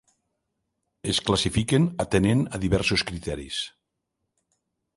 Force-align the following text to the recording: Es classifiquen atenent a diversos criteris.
Es 1.11 1.19
classifiquen 1.27 1.85
atenent 2.05 2.41
a 2.59 2.63
diversos 2.65 3.05
criteris. 3.11 3.61